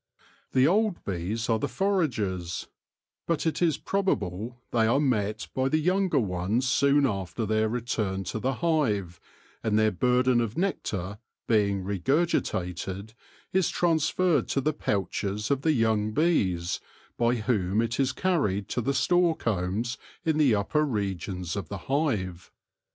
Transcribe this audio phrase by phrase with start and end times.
[0.53, 2.67] The old bees are the foragers;
[3.27, 8.23] but it is probable they are met by the younger ones soon after their return
[8.23, 9.19] to the hive,
[9.61, 13.13] and their burden of nectar, being regurgitated,
[13.53, 16.79] is trans ferred to the pouches of the young bees,
[17.15, 21.77] by whom it is carried to the store combs in the upper regions of the
[21.91, 22.51] hive.